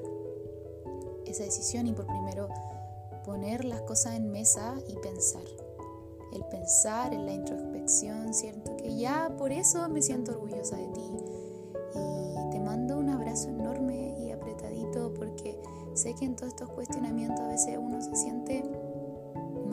esa 1.26 1.44
decisión 1.44 1.86
y 1.86 1.92
por 1.92 2.06
primero 2.06 2.48
poner 3.24 3.64
las 3.64 3.82
cosas 3.82 4.14
en 4.14 4.30
mesa 4.30 4.74
y 4.88 4.96
pensar. 4.96 5.44
El 6.32 6.44
pensar 6.46 7.12
en 7.12 7.26
la 7.26 7.32
introspección, 7.32 8.32
¿cierto? 8.34 8.76
Que 8.76 8.96
ya 8.96 9.34
por 9.36 9.52
eso 9.52 9.88
me 9.88 10.02
siento 10.02 10.32
orgullosa 10.32 10.76
de 10.76 10.88
ti. 10.88 11.10
Y 11.94 12.50
te 12.50 12.60
mando 12.60 12.98
un 12.98 13.08
abrazo 13.08 13.48
enorme 13.48 14.14
y 14.18 14.30
apretadito 14.30 15.12
porque 15.14 15.58
sé 15.94 16.14
que 16.14 16.26
en 16.26 16.36
todos 16.36 16.52
estos 16.52 16.70
cuestionamientos 16.70 17.40
a 17.40 17.48
veces 17.48 17.78
uno 17.78 18.00
se 18.02 18.14
siente 18.14 18.62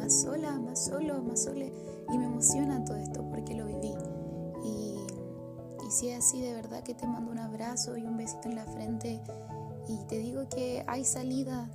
más 0.05 0.21
sola, 0.21 0.51
más 0.59 0.85
solo, 0.85 1.23
más 1.23 1.43
sole. 1.45 1.73
Y 2.13 2.17
me 2.19 2.25
emociona 2.25 2.85
todo 2.85 2.97
esto 2.97 3.27
porque 3.27 3.55
lo 3.55 3.65
viví. 3.65 3.91
Y, 4.63 4.99
y 5.83 5.91
si 5.91 6.09
es 6.09 6.19
así, 6.19 6.41
de 6.41 6.53
verdad 6.53 6.83
que 6.83 6.93
te 6.93 7.07
mando 7.07 7.31
un 7.31 7.39
abrazo 7.39 7.97
y 7.97 8.05
un 8.05 8.15
besito 8.15 8.47
en 8.47 8.55
la 8.55 8.65
frente. 8.65 9.19
Y 9.87 9.97
te 10.05 10.19
digo 10.19 10.47
que 10.47 10.83
hay 10.87 11.03
salida 11.05 11.71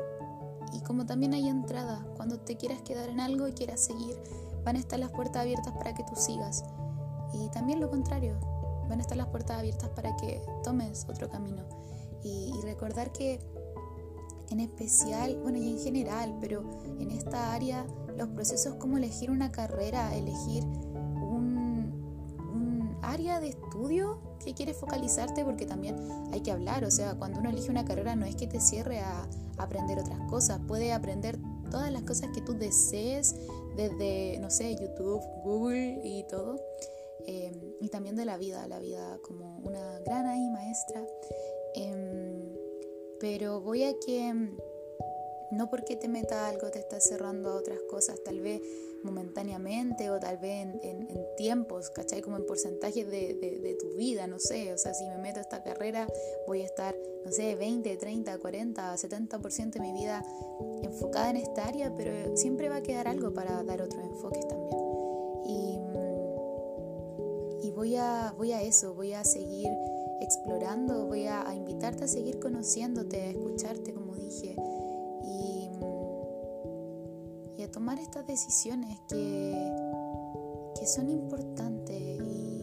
y 0.73 0.81
como 0.83 1.07
también 1.07 1.35
hay 1.35 1.49
entrada. 1.49 2.07
Cuando 2.17 2.39
te 2.39 2.57
quieras 2.57 2.83
quedar 2.83 3.09
en 3.09 3.19
algo 3.19 3.49
y 3.49 3.53
quieras 3.53 3.81
seguir, 3.81 4.17
van 4.65 4.77
a 4.77 4.79
estar 4.79 5.01
las 5.01 5.11
puertas 5.11 5.43
abiertas 5.43 5.73
para 5.73 5.93
que 5.93 6.05
tú 6.05 6.15
sigas. 6.15 6.63
Y 7.33 7.49
también 7.49 7.81
lo 7.81 7.91
contrario, 7.91 8.39
van 8.89 9.01
a 9.01 9.03
estar 9.03 9.17
las 9.17 9.27
puertas 9.27 9.59
abiertas 9.59 9.89
para 9.91 10.17
que 10.17 10.41
tomes 10.63 11.05
otro 11.09 11.29
camino. 11.29 11.65
Y, 12.23 12.53
y 12.57 12.61
recordar 12.63 13.11
que 13.11 13.41
en 14.51 14.61
especial, 14.61 15.39
bueno, 15.43 15.59
y 15.59 15.71
en 15.73 15.79
general, 15.79 16.37
pero 16.41 16.63
en 16.99 17.11
esta 17.11 17.55
área, 17.55 17.87
los 18.17 18.29
procesos 18.29 18.75
como 18.75 18.99
elegir 18.99 19.31
una 19.31 19.50
carrera, 19.50 20.17
elegir 20.17 20.64
un, 20.64 21.61
área 23.02 23.40
de 23.40 23.49
estudio 23.49 24.21
que 24.45 24.55
quieres 24.55 24.76
focalizarte, 24.76 25.45
porque 25.45 25.67
también 25.67 25.97
hay 26.33 26.43
que 26.43 26.52
hablar, 26.52 26.85
o 26.85 26.90
sea, 26.90 27.14
cuando 27.14 27.40
uno 27.40 27.50
elige 27.50 27.71
una 27.71 27.85
carrera 27.85 28.14
no 28.14 28.25
es 28.25 28.37
que 28.37 28.47
te 28.47 28.61
cierre 28.61 29.00
a, 29.00 29.26
aprender 29.59 29.99
otras 29.99 30.21
cosas, 30.31 30.61
puede 30.67 30.93
aprender 30.93 31.38
todas 31.71 31.93
las 31.93 32.02
cosas 32.02 32.31
que 32.33 32.40
tú 32.40 32.55
desees 32.55 33.35
desde, 33.76 34.38
no 34.40 34.49
sé, 34.50 34.75
YouTube, 34.75 35.21
Google 35.45 36.00
y 36.02 36.25
todo. 36.29 36.57
Em, 37.26 37.52
y 37.81 37.88
también 37.88 38.17
de 38.17 38.25
la 38.25 38.37
vida, 38.38 38.67
la 38.67 38.79
vida 38.79 39.19
como 39.23 39.59
una 39.59 39.99
gran 40.00 40.26
ahí 40.26 40.49
maestra. 40.50 41.05
Em, 41.75 42.40
pero 43.21 43.61
voy 43.61 43.85
a 43.85 43.93
que 43.99 44.33
no 45.50 45.69
porque 45.69 45.97
te 45.97 46.09
meta 46.09 46.49
algo 46.49 46.71
te 46.71 46.78
está 46.78 47.00
cerrando 47.00 47.50
a 47.50 47.57
otras 47.57 47.80
cosas, 47.88 48.23
tal 48.23 48.40
vez 48.40 48.62
momentáneamente 49.02 50.11
o 50.11 50.21
tal 50.21 50.38
vez 50.38 50.66
en, 50.83 51.09
tiempos, 51.37 51.90
¿cachai? 51.90 52.21
Como 52.21 52.37
en 52.37 52.47
porcentajes 52.47 53.11
de, 53.11 53.76
tu 53.80 53.97
vida, 53.97 54.26
no 54.26 54.38
sé. 54.38 54.73
O 54.75 54.78
sea, 54.78 54.92
si 54.92 55.07
me 55.07 55.16
meto 55.16 55.38
a 55.38 55.42
esta 55.42 55.62
carrera 55.62 56.07
voy 56.47 56.61
a 56.61 56.64
estar, 56.64 56.95
no 57.25 57.33
sé, 57.33 57.54
20, 57.54 57.97
30, 57.97 58.38
40, 58.38 58.95
70% 58.95 59.71
de 59.71 59.80
mi 59.80 59.92
vida 59.92 60.23
enfocada 60.83 61.30
en 61.30 61.37
esta 61.38 61.66
área, 61.66 61.95
pero 61.95 62.37
siempre 62.37 62.69
va 62.69 62.76
a 62.76 62.83
quedar 62.83 63.09
algo 63.09 63.33
para 63.33 63.62
dar 63.62 63.83
otros 63.83 64.04
enfoques 64.04 64.47
también. 64.47 64.71
Y, 65.47 65.78
voy, 67.73 67.97
a, 67.97 68.35
voy 68.37 68.52
a 68.52 68.61
eso, 68.61 68.92
voy 68.92 69.14
a 69.14 69.25
seguir 69.25 69.71
explorando, 70.21 71.07
voy 71.07 71.26
a 71.26 71.54
invitarte 71.54 72.04
a 72.04 72.09
seguir 72.09 72.38
conociéndote, 72.38 73.23
a 73.23 73.30
escucharte, 73.30 73.95
como 73.95 74.14
dije 74.14 74.54
tomar 77.69 77.99
estas 77.99 78.26
decisiones 78.26 79.00
que, 79.09 79.55
que 80.79 80.87
son 80.87 81.09
importantes 81.09 82.00
y, 82.00 82.61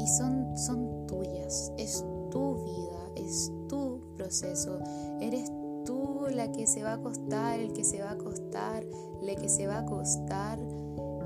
y 0.00 0.06
son, 0.18 0.56
son 0.56 1.06
tuyas. 1.06 1.72
Es 1.76 2.04
tu 2.30 2.56
vida, 2.64 3.10
es 3.16 3.52
tu 3.68 4.00
proceso. 4.14 4.78
Eres 5.20 5.50
tú 5.84 6.26
la 6.30 6.50
que 6.52 6.66
se 6.66 6.82
va 6.82 6.90
a 6.90 6.94
acostar, 6.94 7.60
el 7.60 7.72
que 7.72 7.84
se 7.84 8.02
va 8.02 8.10
a 8.10 8.12
acostar, 8.12 8.84
la 9.22 9.34
que 9.34 9.48
se 9.48 9.66
va 9.66 9.76
a 9.76 9.80
acostar 9.80 10.58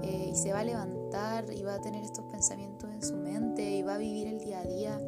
eh, 0.03 0.31
y 0.33 0.37
se 0.37 0.53
va 0.53 0.61
a 0.61 0.65
levantar 0.65 1.53
y 1.53 1.63
va 1.63 1.75
a 1.75 1.81
tener 1.81 2.05
estos 2.05 2.25
pensamientos 2.27 2.91
en 2.93 3.03
su 3.03 3.17
mente 3.17 3.77
y 3.77 3.83
va 3.83 3.95
a 3.95 3.99
vivir 3.99 4.29
el 4.29 4.39
día 4.39 4.61
a 4.61 4.65
día. 4.65 5.01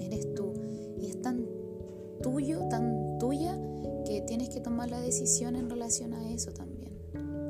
Eres 0.00 0.34
tú. 0.34 0.52
Y 0.98 1.06
es 1.08 1.20
tan 1.22 1.46
tuyo, 2.22 2.66
tan 2.68 3.18
tuya 3.18 3.58
que 4.04 4.20
tienes 4.22 4.50
que 4.50 4.60
tomar 4.60 4.90
la 4.90 5.00
decisión 5.00 5.56
en 5.56 5.70
relación 5.70 6.14
a 6.14 6.30
eso 6.30 6.52
también 6.52 6.92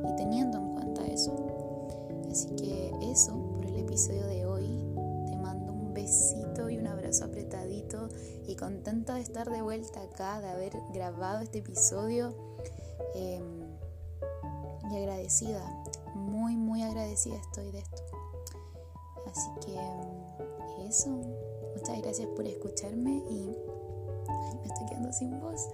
y 0.08 0.16
teniendo 0.16 0.58
en 0.58 0.74
cuenta 0.74 1.06
eso. 1.06 1.34
Así 2.30 2.48
que 2.56 2.92
eso 3.10 3.52
por 3.52 3.66
el 3.66 3.76
episodio 3.76 4.26
de 4.26 4.46
hoy. 4.46 4.66
Te 5.26 5.36
mando 5.36 5.72
un 5.72 5.94
besito 5.94 6.68
y 6.68 6.78
un 6.78 6.86
abrazo 6.86 7.24
apretadito 7.24 8.08
y 8.46 8.56
contenta 8.56 9.14
de 9.14 9.20
estar 9.20 9.50
de 9.50 9.62
vuelta 9.62 10.02
acá, 10.02 10.40
de 10.40 10.48
haber 10.48 10.72
grabado 10.92 11.40
este 11.40 11.58
episodio 11.58 12.34
em, 13.14 13.62
y 14.90 14.96
agradecida, 14.96 15.64
muy, 16.14 16.56
muy 16.56 16.82
agradecida 16.82 17.36
estoy 17.36 17.70
de 17.70 17.78
esto. 17.80 18.02
Así 19.26 19.50
que 19.64 19.74
em, 19.74 20.88
eso, 20.88 21.10
muchas 21.76 22.00
gracias 22.02 22.28
por 22.28 22.46
escucharme 22.46 23.22
y 23.30 23.46
me 24.60 24.66
estoy 24.66 24.86
quedando 24.88 25.12
sin 25.12 25.40
voz 25.40 25.68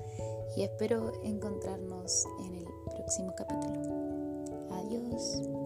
y 0.56 0.62
espero 0.62 1.12
encontrarnos 1.22 2.26
en 2.46 2.54
el 2.56 2.64
próximo 2.94 3.34
capítulo. 3.36 4.66
Adiós. 4.70 5.59